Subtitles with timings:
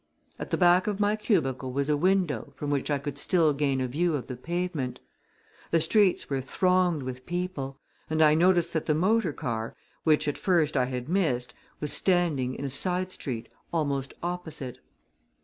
[0.39, 3.79] At the back of my cubicle was a window from which I could still gain
[3.79, 4.99] a view of the pavement.
[5.69, 10.39] The streets were thronged with people, and I noticed that the motor car, which at
[10.39, 14.79] first I had missed, was standing in a side street, almost opposite.